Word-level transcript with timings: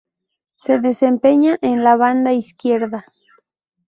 Se 0.55 0.79
desempeña 0.79 1.59
en 1.61 1.83
la 1.83 1.95
banda 1.95 2.33
izquierda. 2.33 3.05